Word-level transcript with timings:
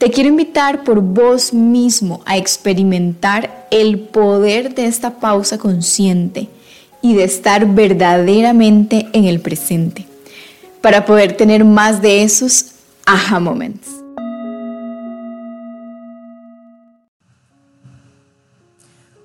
Te 0.00 0.10
quiero 0.10 0.30
invitar 0.30 0.82
por 0.82 1.02
vos 1.02 1.52
mismo 1.52 2.22
a 2.24 2.38
experimentar 2.38 3.66
el 3.70 4.00
poder 4.00 4.74
de 4.74 4.86
esta 4.86 5.20
pausa 5.20 5.58
consciente 5.58 6.48
y 7.02 7.14
de 7.14 7.24
estar 7.24 7.66
verdaderamente 7.66 9.10
en 9.12 9.26
el 9.26 9.40
presente 9.40 10.06
para 10.80 11.04
poder 11.04 11.36
tener 11.36 11.66
más 11.66 12.00
de 12.00 12.22
esos 12.22 12.76
aha 13.04 13.40
moments. 13.40 13.88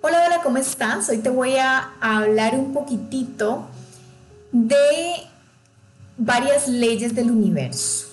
Hola, 0.02 0.26
hola, 0.26 0.42
¿cómo 0.44 0.58
estás? 0.58 1.08
Hoy 1.08 1.20
te 1.20 1.30
voy 1.30 1.56
a 1.56 1.94
hablar 2.02 2.54
un 2.54 2.74
poquitito 2.74 3.66
de 4.52 4.76
varias 6.18 6.68
leyes 6.68 7.16
del 7.16 7.32
universo. 7.32 8.08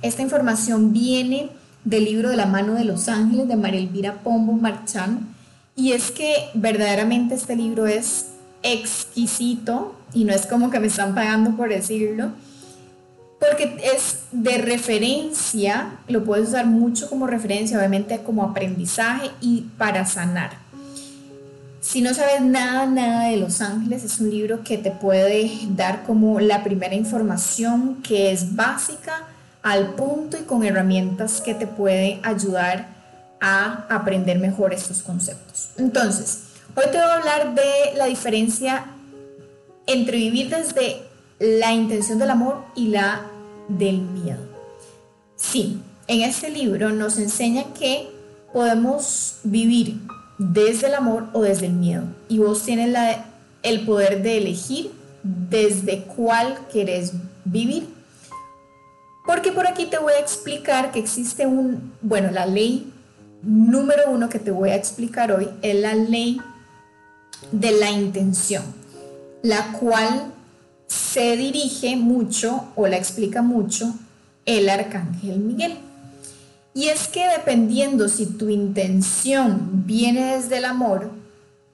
Esta 0.00 0.22
información 0.22 0.94
viene 0.94 1.50
del 1.84 2.04
libro 2.04 2.30
de 2.30 2.36
la 2.36 2.46
mano 2.46 2.74
de 2.74 2.84
los 2.84 3.08
ángeles 3.08 3.48
de 3.48 3.56
María 3.56 3.80
Elvira 3.80 4.14
Pombo 4.22 4.52
Marchán. 4.52 5.34
Y 5.76 5.92
es 5.92 6.10
que 6.10 6.50
verdaderamente 6.54 7.34
este 7.34 7.56
libro 7.56 7.86
es 7.86 8.26
exquisito 8.62 9.94
y 10.12 10.24
no 10.24 10.32
es 10.32 10.46
como 10.46 10.70
que 10.70 10.80
me 10.80 10.88
están 10.88 11.14
pagando 11.14 11.56
por 11.56 11.68
decirlo, 11.68 12.32
porque 13.38 13.76
es 13.94 14.20
de 14.32 14.58
referencia, 14.58 15.92
lo 16.08 16.24
puedes 16.24 16.48
usar 16.48 16.66
mucho 16.66 17.08
como 17.08 17.26
referencia, 17.26 17.78
obviamente 17.78 18.20
como 18.22 18.42
aprendizaje 18.42 19.30
y 19.40 19.66
para 19.78 20.04
sanar. 20.06 20.50
Si 21.80 22.02
no 22.02 22.12
sabes 22.12 22.42
nada, 22.42 22.86
nada 22.86 23.28
de 23.28 23.36
Los 23.36 23.60
Ángeles, 23.60 24.02
es 24.02 24.18
un 24.18 24.30
libro 24.30 24.64
que 24.64 24.76
te 24.76 24.90
puede 24.90 25.50
dar 25.76 26.02
como 26.04 26.40
la 26.40 26.64
primera 26.64 26.94
información 26.94 28.02
que 28.02 28.32
es 28.32 28.56
básica 28.56 29.28
al 29.68 29.90
punto 29.90 30.38
y 30.38 30.44
con 30.44 30.64
herramientas 30.64 31.42
que 31.42 31.54
te 31.54 31.66
puede 31.66 32.20
ayudar 32.22 32.88
a 33.38 33.84
aprender 33.90 34.38
mejor 34.38 34.72
estos 34.72 35.02
conceptos. 35.02 35.68
Entonces, 35.76 36.44
hoy 36.74 36.84
te 36.90 36.96
voy 36.96 37.06
a 37.06 37.14
hablar 37.16 37.54
de 37.54 37.94
la 37.98 38.06
diferencia 38.06 38.86
entre 39.86 40.16
vivir 40.16 40.48
desde 40.48 41.02
la 41.38 41.74
intención 41.74 42.18
del 42.18 42.30
amor 42.30 42.64
y 42.74 42.88
la 42.88 43.26
del 43.68 44.00
miedo. 44.00 44.40
Sí, 45.36 45.82
en 46.06 46.22
este 46.22 46.48
libro 46.48 46.88
nos 46.88 47.18
enseña 47.18 47.64
que 47.78 48.08
podemos 48.54 49.40
vivir 49.44 50.00
desde 50.38 50.86
el 50.86 50.94
amor 50.94 51.26
o 51.34 51.42
desde 51.42 51.66
el 51.66 51.74
miedo. 51.74 52.04
Y 52.30 52.38
vos 52.38 52.62
tienes 52.62 52.96
el 53.62 53.84
poder 53.84 54.22
de 54.22 54.38
elegir 54.38 54.92
desde 55.22 56.04
cuál 56.04 56.58
querés 56.72 57.12
vivir 57.44 57.97
porque 59.28 59.52
por 59.52 59.66
aquí 59.66 59.84
te 59.84 59.98
voy 59.98 60.14
a 60.14 60.20
explicar 60.20 60.90
que 60.90 61.00
existe 61.00 61.46
un, 61.46 61.92
bueno, 62.00 62.30
la 62.30 62.46
ley 62.46 62.90
número 63.42 64.04
uno 64.10 64.30
que 64.30 64.38
te 64.38 64.50
voy 64.50 64.70
a 64.70 64.74
explicar 64.74 65.32
hoy 65.32 65.50
es 65.60 65.74
la 65.74 65.94
ley 65.94 66.40
de 67.52 67.72
la 67.72 67.90
intención, 67.90 68.62
la 69.42 69.72
cual 69.72 70.32
se 70.86 71.36
dirige 71.36 71.94
mucho 71.96 72.68
o 72.74 72.86
la 72.86 72.96
explica 72.96 73.42
mucho 73.42 73.92
el 74.46 74.70
arcángel 74.70 75.40
Miguel. 75.40 75.76
Y 76.72 76.86
es 76.86 77.06
que 77.06 77.28
dependiendo 77.28 78.08
si 78.08 78.24
tu 78.24 78.48
intención 78.48 79.84
viene 79.84 80.36
desde 80.36 80.56
el 80.56 80.64
amor, 80.64 81.10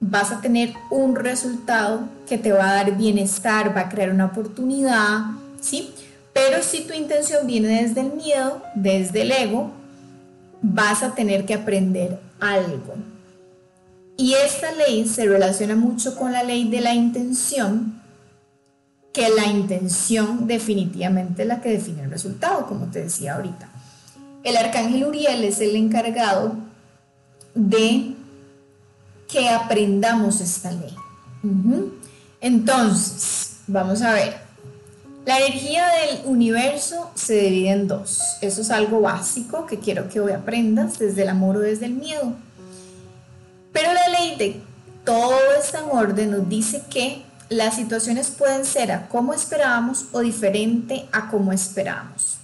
vas 0.01 0.33
a 0.33 0.41
tener 0.41 0.73
un 0.91 1.15
resultado 1.15 2.01
que 2.27 2.37
te 2.37 2.51
va 2.51 2.71
a 2.71 2.73
dar 2.73 2.97
bienestar, 2.97 3.73
va 3.73 3.83
a 3.83 3.89
crear 3.89 4.11
una 4.11 4.25
oportunidad, 4.25 5.21
¿sí? 5.61 5.93
Pero 6.35 6.61
si 6.61 6.81
tu 6.81 6.93
intención 6.93 7.47
viene 7.47 7.81
desde 7.81 8.01
el 8.01 8.11
miedo, 8.11 8.61
desde 8.75 9.21
el 9.21 9.31
ego, 9.31 9.71
vas 10.61 11.01
a 11.01 11.15
tener 11.15 11.45
que 11.45 11.53
aprender 11.53 12.19
algo. 12.41 12.95
Y 14.17 14.33
esta 14.33 14.73
ley 14.73 15.07
se 15.07 15.25
relaciona 15.27 15.77
mucho 15.77 16.13
con 16.17 16.33
la 16.33 16.43
ley 16.43 16.67
de 16.67 16.81
la 16.81 16.93
intención, 16.93 18.01
que 19.13 19.29
la 19.29 19.45
intención 19.45 20.45
definitivamente 20.45 21.43
es 21.43 21.47
la 21.47 21.61
que 21.61 21.69
define 21.69 22.03
el 22.03 22.11
resultado, 22.11 22.67
como 22.67 22.87
te 22.87 23.03
decía 23.03 23.35
ahorita. 23.35 23.69
El 24.43 24.57
arcángel 24.57 25.05
Uriel 25.05 25.41
es 25.45 25.61
el 25.61 25.73
encargado 25.77 26.57
de 27.53 28.13
que 29.29 29.47
aprendamos 29.47 30.41
esta 30.41 30.69
ley. 30.69 30.93
Entonces, 32.41 33.59
vamos 33.67 34.01
a 34.01 34.11
ver. 34.11 34.44
La 35.25 35.39
energía 35.39 35.87
del 35.87 36.21
universo 36.25 37.09
se 37.15 37.33
divide 37.33 37.71
en 37.71 37.87
dos. 37.87 38.21
Eso 38.41 38.61
es 38.61 38.69
algo 38.69 39.01
básico 39.01 39.65
que 39.65 39.79
quiero 39.79 40.07
que 40.07 40.19
hoy 40.19 40.31
aprendas 40.31 40.99
desde 40.99 41.23
el 41.23 41.29
amor 41.29 41.57
o 41.57 41.61
desde 41.61 41.87
el 41.87 41.93
miedo. 41.93 42.33
Pero 43.73 43.91
la 43.91 44.07
ley 44.09 44.35
de 44.35 44.61
todo 45.03 45.39
está 45.59 45.79
en 45.79 45.89
orden 45.89 46.29
nos 46.29 46.47
dice 46.47 46.83
que 46.91 47.23
las 47.49 47.75
situaciones 47.75 48.29
pueden 48.29 48.65
ser 48.65 48.91
a 48.91 49.07
como 49.07 49.33
esperábamos 49.33 50.05
o 50.11 50.19
diferente 50.19 51.07
a 51.11 51.31
como 51.31 51.51
esperábamos. 51.51 52.37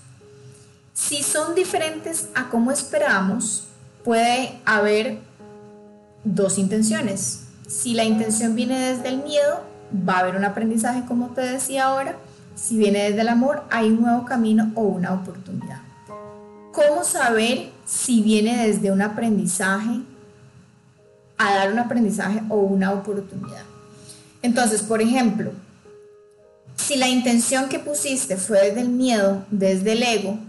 Si 0.96 1.22
son 1.22 1.53
diferentes 1.53 2.30
a 2.34 2.50
como 2.50 2.72
esperábamos, 2.72 3.68
puede 4.03 4.59
haber 4.66 5.20
dos 6.24 6.58
intenciones. 6.58 7.41
Si 7.68 7.94
la 7.94 8.06
intención 8.06 8.56
viene 8.56 8.80
desde 8.80 9.09
el 9.09 9.18
miedo, 9.18 9.62
va 9.94 10.16
a 10.16 10.20
haber 10.22 10.36
un 10.36 10.46
aprendizaje 10.46 11.03
como 11.06 11.28
te 11.28 11.41
decía 11.41 11.86
ahora 11.86 12.16
si 12.56 12.78
viene 12.78 13.04
desde 13.04 13.22
el 13.22 13.30
amor, 13.30 13.64
hay 13.70 13.90
un 13.90 14.02
nuevo 14.02 14.26
camino 14.26 14.72
o 14.76 14.82
una 14.82 15.14
oportunidad. 15.14 15.82
¿Cómo 16.72 17.04
saber 17.04 17.72
si 17.86 18.22
viene 18.22 18.66
desde 18.68 18.92
un 18.92 19.02
aprendizaje 19.02 20.02
a 21.38 21.56
dar 21.56 21.72
un 21.72 21.80
aprendizaje 21.80 22.42
o 22.50 22.58
una 22.58 22.92
oportunidad? 22.92 23.64
Entonces, 24.42 24.82
por 24.82 25.02
ejemplo, 25.02 25.52
si 26.76 26.96
la 26.96 27.08
intención 27.08 27.70
que 27.70 27.80
pusiste 27.80 28.38
fue 28.38 28.62
desde 28.68 28.82
el 28.82 28.90
miedo, 28.90 29.46
desde 29.52 29.94
el 29.94 30.04
ego, 30.04 30.40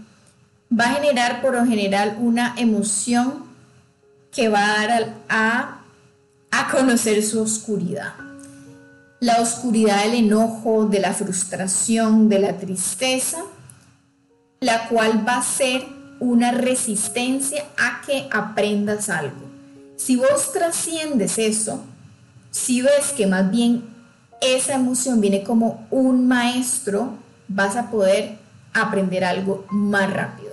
va 0.71 0.85
a 0.85 0.93
generar 0.95 1.41
por 1.41 1.53
lo 1.53 1.65
general 1.65 2.17
una 2.19 2.55
emoción 2.57 3.45
que 4.31 4.49
va 4.49 4.81
a 4.81 4.87
dar 4.87 5.13
a, 5.29 5.81
a 6.51 6.71
conocer 6.71 7.21
su 7.23 7.41
oscuridad 7.41 8.13
la 9.23 9.39
oscuridad 9.39 10.03
del 10.03 10.15
enojo, 10.15 10.85
de 10.85 10.99
la 10.99 11.13
frustración, 11.13 12.27
de 12.27 12.39
la 12.39 12.57
tristeza, 12.57 13.37
la 14.59 14.89
cual 14.89 15.25
va 15.25 15.37
a 15.37 15.43
ser 15.43 15.85
una 16.19 16.51
resistencia 16.51 17.63
a 17.77 18.01
que 18.05 18.27
aprendas 18.33 19.07
algo. 19.07 19.49
Si 19.95 20.17
vos 20.17 20.51
trasciendes 20.51 21.37
eso, 21.37 21.85
si 22.51 22.81
ves 22.81 23.13
que 23.15 23.25
más 23.25 23.49
bien 23.49 23.85
esa 24.41 24.73
emoción 24.73 25.21
viene 25.21 25.41
como 25.41 25.87
un 25.89 26.27
maestro, 26.27 27.13
vas 27.47 27.77
a 27.77 27.89
poder 27.89 28.37
aprender 28.73 29.23
algo 29.23 29.65
más 29.69 30.11
rápido. 30.11 30.51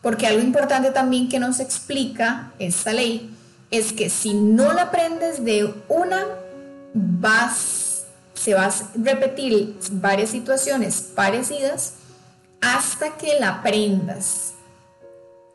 Porque 0.00 0.26
algo 0.26 0.40
importante 0.40 0.90
también 0.90 1.28
que 1.28 1.38
nos 1.38 1.60
explica 1.60 2.50
esta 2.58 2.94
ley 2.94 3.30
es 3.70 3.92
que 3.92 4.08
si 4.08 4.32
no 4.32 4.72
la 4.72 4.84
aprendes 4.84 5.44
de 5.44 5.74
una, 5.90 6.24
vas 6.94 7.89
se 8.40 8.54
va 8.54 8.64
a 8.64 8.72
repetir 8.94 9.76
varias 9.92 10.30
situaciones 10.30 11.02
parecidas 11.14 11.92
hasta 12.62 13.18
que 13.18 13.38
la 13.38 13.56
aprendas. 13.56 14.54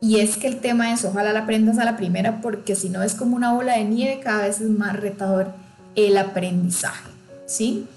Y 0.00 0.20
es 0.20 0.36
que 0.36 0.46
el 0.46 0.60
tema 0.60 0.92
es, 0.92 1.04
ojalá 1.04 1.32
la 1.32 1.40
aprendas 1.40 1.78
a 1.78 1.84
la 1.84 1.96
primera, 1.96 2.40
porque 2.40 2.76
si 2.76 2.88
no 2.88 3.02
es 3.02 3.14
como 3.14 3.34
una 3.34 3.52
bola 3.54 3.76
de 3.76 3.84
nieve, 3.84 4.20
cada 4.22 4.42
vez 4.42 4.60
es 4.60 4.70
más 4.70 4.94
retador 4.94 5.48
el 5.96 6.16
aprendizaje, 6.16 7.10
¿sí? 7.46 7.88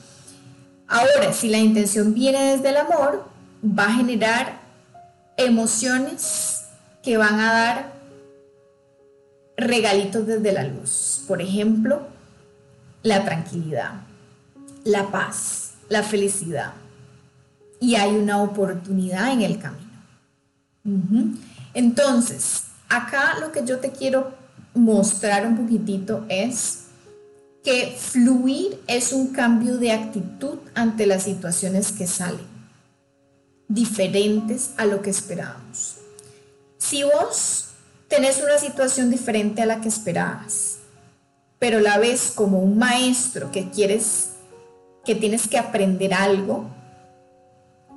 Ahora, 0.88 1.34
si 1.34 1.50
la 1.50 1.60
intención 1.60 2.16
viene 2.16 2.56
desde 2.56 2.70
el 2.70 2.78
amor, 2.78 3.26
va 3.64 3.86
a 3.86 3.94
generar 3.94 4.60
emociones 5.38 6.64
que 7.04 7.18
van 7.18 7.40
a 7.40 7.54
dar 7.54 7.92
regalitos 9.56 10.26
desde 10.26 10.52
la 10.52 10.64
luz. 10.64 11.26
Por 11.28 11.44
ejemplo, 11.44 12.08
la 13.04 13.24
tranquilidad 13.24 14.10
la 14.84 15.12
paz, 15.12 15.72
la 15.90 16.04
felicidad. 16.04 16.74
Y 17.80 17.96
hay 17.96 18.16
una 18.16 18.42
oportunidad 18.42 19.32
en 19.32 19.42
el 19.42 19.60
camino. 19.60 19.90
Entonces, 21.74 22.64
acá 22.90 23.38
lo 23.40 23.52
que 23.52 23.66
yo 23.66 23.80
te 23.80 23.92
quiero 23.92 24.34
mostrar 24.74 25.46
un 25.46 25.58
poquitito 25.58 26.26
es 26.30 26.86
que 27.64 27.96
fluir 27.98 28.82
es 28.88 29.12
un 29.12 29.28
cambio 29.28 29.78
de 29.78 29.92
actitud 29.92 30.60
ante 30.74 31.06
las 31.06 31.24
situaciones 31.24 31.92
que 31.92 32.08
salen, 32.08 32.48
diferentes 33.68 34.72
a 34.78 34.86
lo 34.86 35.02
que 35.02 35.10
esperábamos. 35.10 35.96
Si 36.78 37.04
vos 37.04 37.66
tenés 38.08 38.42
una 38.42 38.58
situación 38.58 39.12
diferente 39.12 39.62
a 39.62 39.66
la 39.66 39.82
que 39.82 39.90
esperabas, 39.90 40.78
pero 41.60 41.80
la 41.82 41.98
ves 41.98 42.32
como 42.34 42.60
un 42.60 42.78
maestro 42.78 43.52
que 43.52 43.70
quieres, 43.70 44.32
que 45.10 45.16
tienes 45.16 45.48
que 45.48 45.58
aprender 45.58 46.14
algo, 46.14 46.68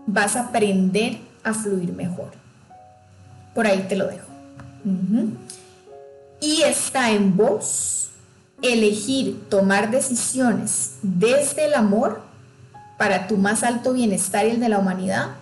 vas 0.06 0.34
a 0.34 0.44
aprender 0.44 1.18
a 1.44 1.52
fluir 1.52 1.92
mejor. 1.92 2.30
Por 3.54 3.66
ahí 3.66 3.84
te 3.86 3.96
lo 3.96 4.06
dejo. 4.06 4.28
Y 6.40 6.62
está 6.62 7.10
en 7.10 7.36
vos 7.36 8.08
elegir 8.62 9.46
tomar 9.50 9.90
decisiones 9.90 10.94
desde 11.02 11.66
el 11.66 11.74
amor 11.74 12.22
para 12.96 13.26
tu 13.26 13.36
más 13.36 13.62
alto 13.62 13.92
bienestar 13.92 14.46
y 14.46 14.52
el 14.52 14.60
de 14.60 14.70
la 14.70 14.78
humanidad, 14.78 15.32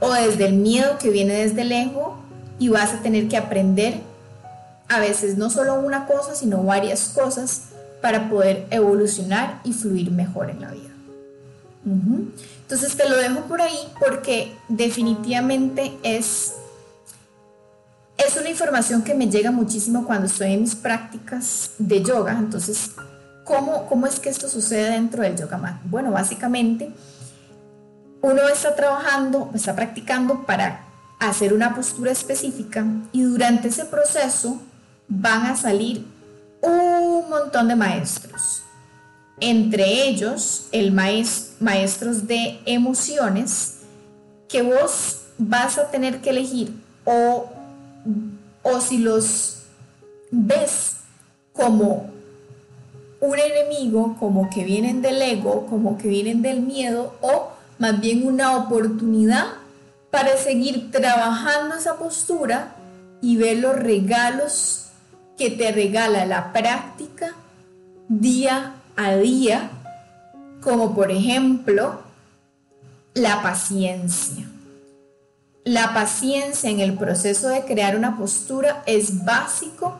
o 0.00 0.12
desde 0.12 0.46
el 0.46 0.54
miedo 0.54 0.98
que 0.98 1.10
viene 1.10 1.34
desde 1.34 1.62
el 1.62 1.70
ego 1.70 2.16
y 2.58 2.68
vas 2.68 2.94
a 2.94 2.98
tener 2.98 3.28
que 3.28 3.36
aprender 3.36 4.00
a 4.88 4.98
veces 4.98 5.38
no 5.38 5.50
solo 5.50 5.74
una 5.74 6.04
cosa, 6.06 6.34
sino 6.34 6.64
varias 6.64 7.10
cosas 7.10 7.68
para 8.00 8.28
poder 8.28 8.66
evolucionar 8.70 9.60
y 9.62 9.72
fluir 9.72 10.10
mejor 10.10 10.50
en 10.50 10.60
la 10.62 10.72
vida. 10.72 10.91
Entonces 11.84 12.96
te 12.96 13.08
lo 13.08 13.16
dejo 13.16 13.40
por 13.42 13.60
ahí 13.60 13.78
porque 13.98 14.52
definitivamente 14.68 15.92
es 16.02 16.54
es 18.26 18.36
una 18.36 18.50
información 18.50 19.02
que 19.02 19.14
me 19.14 19.28
llega 19.28 19.50
muchísimo 19.50 20.04
cuando 20.06 20.26
estoy 20.26 20.52
en 20.52 20.60
mis 20.60 20.74
prácticas 20.74 21.72
de 21.78 22.02
yoga. 22.02 22.32
Entonces, 22.38 22.92
¿cómo, 23.44 23.86
cómo 23.86 24.06
es 24.06 24.20
que 24.20 24.28
esto 24.28 24.48
sucede 24.48 24.90
dentro 24.90 25.22
del 25.22 25.36
yoga 25.36 25.58
mat? 25.58 25.80
Bueno, 25.84 26.12
básicamente, 26.12 26.92
uno 28.20 28.48
está 28.48 28.76
trabajando, 28.76 29.50
está 29.54 29.74
practicando 29.74 30.44
para 30.46 30.84
hacer 31.18 31.52
una 31.52 31.74
postura 31.74 32.10
específica 32.10 32.84
y 33.12 33.22
durante 33.22 33.68
ese 33.68 33.84
proceso 33.84 34.60
van 35.08 35.46
a 35.46 35.56
salir 35.56 36.06
un 36.60 37.28
montón 37.28 37.68
de 37.68 37.76
maestros. 37.76 38.61
Entre 39.40 40.08
ellos, 40.08 40.68
el 40.72 40.92
maestro, 40.92 41.56
maestros 41.60 42.26
de 42.26 42.60
emociones 42.66 43.78
que 44.48 44.62
vos 44.62 45.22
vas 45.38 45.78
a 45.78 45.90
tener 45.90 46.20
que 46.20 46.30
elegir 46.30 46.72
o 47.04 47.50
o 48.62 48.80
si 48.80 48.98
los 48.98 49.62
ves 50.30 50.96
como 51.52 52.10
un 53.20 53.38
enemigo, 53.38 54.16
como 54.18 54.50
que 54.50 54.64
vienen 54.64 55.02
del 55.02 55.20
ego, 55.20 55.66
como 55.66 55.98
que 55.98 56.08
vienen 56.08 56.42
del 56.42 56.60
miedo, 56.60 57.14
o 57.20 57.50
más 57.78 58.00
bien 58.00 58.26
una 58.26 58.56
oportunidad 58.56 59.46
para 60.10 60.36
seguir 60.36 60.90
trabajando 60.90 61.74
esa 61.76 61.96
postura 61.96 62.74
y 63.20 63.36
ver 63.36 63.58
los 63.58 63.76
regalos 63.76 64.86
que 65.38 65.50
te 65.50 65.72
regala 65.72 66.26
la 66.26 66.52
práctica 66.52 67.34
día 68.08 68.74
a 68.96 69.16
día, 69.16 69.70
como 70.60 70.94
por 70.94 71.10
ejemplo 71.10 72.00
la 73.14 73.42
paciencia. 73.42 74.48
La 75.64 75.94
paciencia 75.94 76.70
en 76.70 76.80
el 76.80 76.94
proceso 76.94 77.48
de 77.48 77.64
crear 77.64 77.96
una 77.96 78.16
postura 78.16 78.82
es 78.86 79.24
básico 79.24 79.98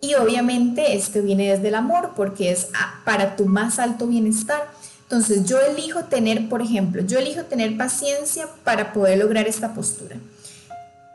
y 0.00 0.14
obviamente 0.14 0.96
esto 0.96 1.22
viene 1.22 1.50
desde 1.50 1.68
el 1.68 1.74
amor 1.74 2.12
porque 2.14 2.50
es 2.50 2.68
para 3.04 3.36
tu 3.36 3.46
más 3.46 3.78
alto 3.78 4.06
bienestar. 4.06 4.68
Entonces 5.04 5.46
yo 5.46 5.60
elijo 5.60 6.04
tener, 6.04 6.48
por 6.48 6.60
ejemplo, 6.60 7.02
yo 7.02 7.18
elijo 7.18 7.44
tener 7.44 7.76
paciencia 7.78 8.46
para 8.64 8.92
poder 8.92 9.18
lograr 9.18 9.46
esta 9.46 9.72
postura. 9.72 10.16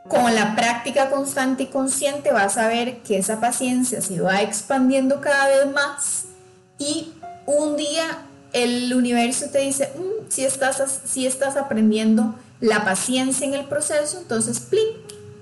Con 0.08 0.34
la 0.34 0.56
práctica 0.56 1.08
constante 1.10 1.64
y 1.64 1.66
consciente 1.66 2.32
vas 2.32 2.56
a 2.56 2.66
ver 2.66 2.98
que 3.02 3.18
esa 3.18 3.38
paciencia 3.38 4.00
se 4.00 4.20
va 4.20 4.42
expandiendo 4.42 5.20
cada 5.20 5.46
vez 5.46 5.72
más 5.72 6.24
y 6.80 7.12
un 7.46 7.76
día 7.76 8.22
el 8.52 8.92
universo 8.92 9.46
te 9.52 9.58
dice, 9.58 9.92
mm, 9.96 10.28
si, 10.28 10.44
estás, 10.44 10.82
si 11.04 11.26
estás 11.26 11.56
aprendiendo 11.56 12.34
la 12.60 12.84
paciencia 12.84 13.46
en 13.46 13.54
el 13.54 13.66
proceso, 13.66 14.18
entonces, 14.18 14.58
¡plin! 14.58 14.86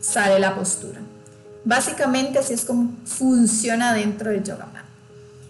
sale 0.00 0.38
la 0.38 0.55
postura. 0.55 1.00
Básicamente 1.64 2.38
así 2.38 2.55
es 2.55 2.64
como 2.64 2.93
funciona 3.05 3.93
dentro 3.94 4.31
del 4.31 4.44
yoga 4.44 4.67
mat. 4.73 4.85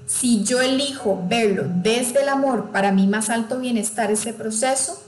Si 0.06 0.42
yo 0.42 0.60
elijo 0.60 1.22
verlo 1.28 1.64
desde 1.66 2.22
el 2.22 2.28
amor 2.28 2.70
para 2.70 2.92
mi 2.92 3.06
más 3.06 3.28
alto 3.28 3.58
bienestar 3.58 4.10
ese 4.10 4.32
proceso, 4.32 5.02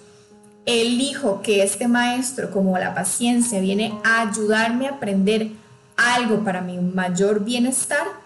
elijo 0.66 1.40
que 1.40 1.62
este 1.62 1.88
maestro 1.88 2.50
como 2.50 2.78
la 2.78 2.94
paciencia 2.94 3.60
viene 3.60 3.98
a 4.04 4.28
ayudarme 4.28 4.86
a 4.86 4.92
aprender 4.92 5.52
algo 5.96 6.44
para 6.44 6.60
mi 6.60 6.78
mayor 6.78 7.44
bienestar 7.44 8.19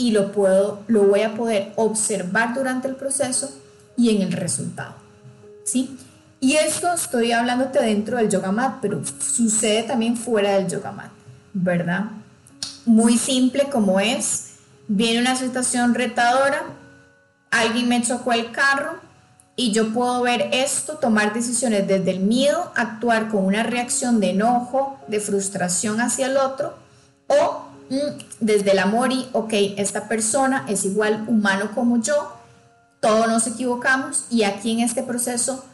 y 0.00 0.12
lo 0.12 0.32
puedo 0.32 0.82
lo 0.86 1.02
voy 1.02 1.20
a 1.20 1.34
poder 1.34 1.74
observar 1.76 2.54
durante 2.54 2.88
el 2.88 2.96
proceso 2.96 3.52
y 3.98 4.16
en 4.16 4.22
el 4.22 4.32
resultado. 4.32 4.94
¿Sí? 5.62 5.98
Y 6.40 6.54
esto 6.54 6.90
estoy 6.94 7.32
hablándote 7.32 7.82
dentro 7.82 8.16
del 8.16 8.30
yoga 8.30 8.50
mat, 8.50 8.78
pero 8.80 9.02
sucede 9.04 9.82
también 9.82 10.16
fuera 10.16 10.54
del 10.54 10.68
yoga 10.68 10.90
mat, 10.90 11.10
¿verdad? 11.52 12.04
Muy 12.86 13.18
simple 13.18 13.68
como 13.70 14.00
es, 14.00 14.54
viene 14.88 15.20
una 15.20 15.36
situación 15.36 15.92
retadora, 15.92 16.62
alguien 17.50 17.86
me 17.86 18.00
chocó 18.00 18.32
el 18.32 18.52
carro 18.52 18.98
y 19.54 19.70
yo 19.72 19.92
puedo 19.92 20.22
ver 20.22 20.48
esto, 20.52 20.94
tomar 20.94 21.34
decisiones 21.34 21.86
desde 21.86 22.12
el 22.12 22.20
miedo, 22.20 22.72
actuar 22.74 23.28
con 23.28 23.44
una 23.44 23.64
reacción 23.64 24.18
de 24.18 24.30
enojo, 24.30 24.98
de 25.08 25.20
frustración 25.20 26.00
hacia 26.00 26.24
el 26.24 26.38
otro, 26.38 26.74
o 27.26 27.69
desde 28.38 28.70
el 28.70 28.78
amor 28.78 29.12
y, 29.12 29.28
ok, 29.32 29.52
esta 29.76 30.08
persona 30.08 30.64
es 30.68 30.84
igual 30.84 31.24
humano 31.26 31.72
como 31.74 32.00
yo, 32.00 32.32
todos 33.00 33.26
nos 33.26 33.46
equivocamos 33.46 34.26
y 34.30 34.44
aquí 34.44 34.72
en 34.72 34.80
este 34.80 35.02
proceso 35.02 35.64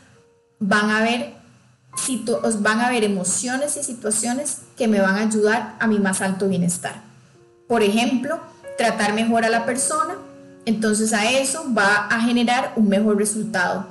van 0.59 0.91
a 0.91 1.03
ver 1.03 1.35
van 2.61 2.81
a 2.81 2.89
haber 2.89 3.05
emociones 3.05 3.77
y 3.77 3.83
situaciones 3.83 4.59
que 4.77 4.87
me 4.87 5.01
van 5.01 5.17
a 5.17 5.23
ayudar 5.23 5.77
a 5.81 5.87
mi 5.87 5.99
más 5.99 6.21
alto 6.21 6.49
bienestar. 6.49 7.03
Por 7.69 7.83
ejemplo, 7.83 8.39
tratar 8.77 9.15
mejor 9.15 9.45
a 9.45 9.49
la 9.49 9.65
persona, 9.65 10.15
entonces 10.67 11.13
a 11.13 11.31
eso 11.31 11.65
va 11.77 12.07
a 12.07 12.21
generar 12.21 12.73
un 12.77 12.89
mejor 12.89 13.17
resultado. 13.17 13.87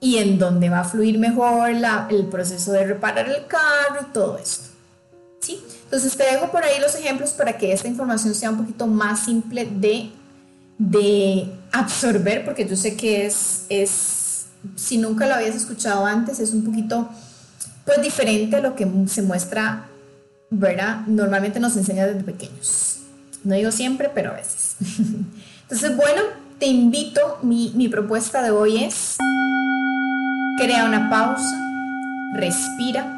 Y 0.00 0.18
en 0.18 0.38
donde 0.38 0.68
va 0.68 0.80
a 0.80 0.84
fluir 0.84 1.18
mejor 1.18 1.70
el 2.10 2.26
proceso 2.26 2.72
de 2.72 2.86
reparar 2.86 3.28
el 3.28 3.46
carro 3.46 4.02
y 4.02 4.12
todo 4.12 4.38
esto. 4.38 4.68
¿Sí? 5.40 5.64
Entonces 5.86 6.16
te 6.16 6.24
dejo 6.24 6.50
por 6.50 6.64
ahí 6.64 6.80
los 6.80 6.96
ejemplos 6.96 7.30
para 7.30 7.56
que 7.56 7.72
esta 7.72 7.86
información 7.86 8.34
sea 8.34 8.50
un 8.50 8.58
poquito 8.58 8.88
más 8.88 9.20
simple 9.24 9.68
de, 9.70 10.10
de 10.78 11.48
absorber, 11.72 12.44
porque 12.44 12.66
yo 12.66 12.76
sé 12.76 12.96
que 12.96 13.24
es, 13.26 13.66
es 13.68 14.46
si 14.74 14.98
nunca 14.98 15.28
lo 15.28 15.34
habías 15.34 15.54
escuchado 15.54 16.04
antes, 16.04 16.40
es 16.40 16.52
un 16.52 16.64
poquito 16.64 17.08
pues 17.84 18.02
diferente 18.02 18.56
a 18.56 18.60
lo 18.60 18.74
que 18.74 18.88
se 19.06 19.22
muestra, 19.22 19.86
¿verdad? 20.50 21.06
Normalmente 21.06 21.60
nos 21.60 21.76
enseña 21.76 22.04
desde 22.04 22.24
pequeños. 22.24 22.98
No 23.44 23.54
digo 23.54 23.70
siempre, 23.70 24.10
pero 24.12 24.30
a 24.30 24.34
veces. 24.34 24.74
Entonces, 25.62 25.96
bueno, 25.96 26.20
te 26.58 26.66
invito, 26.66 27.38
mi, 27.42 27.72
mi 27.76 27.88
propuesta 27.88 28.42
de 28.42 28.50
hoy 28.50 28.82
es, 28.82 29.18
crea 30.58 30.84
una 30.84 31.08
pausa, 31.08 31.56
respira 32.34 33.12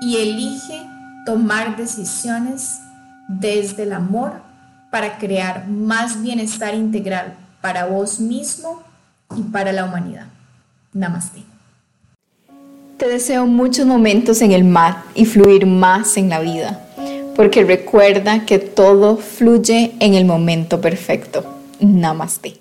y 0.00 0.16
elige 0.16 0.89
tomar 1.30 1.76
decisiones 1.76 2.80
desde 3.28 3.84
el 3.84 3.92
amor 3.92 4.32
para 4.90 5.16
crear 5.18 5.68
más 5.68 6.20
bienestar 6.20 6.74
integral 6.74 7.36
para 7.60 7.86
vos 7.86 8.18
mismo 8.18 8.82
y 9.36 9.42
para 9.42 9.72
la 9.72 9.84
humanidad. 9.84 10.26
Namaste. 10.92 11.44
Te 12.96 13.06
deseo 13.06 13.46
muchos 13.46 13.86
momentos 13.86 14.42
en 14.42 14.50
el 14.50 14.64
mar 14.64 15.04
y 15.14 15.24
fluir 15.24 15.66
más 15.66 16.16
en 16.16 16.30
la 16.30 16.40
vida, 16.40 16.84
porque 17.36 17.62
recuerda 17.62 18.44
que 18.44 18.58
todo 18.58 19.16
fluye 19.16 19.94
en 20.00 20.14
el 20.14 20.24
momento 20.24 20.80
perfecto. 20.80 21.44
Namaste. 21.78 22.58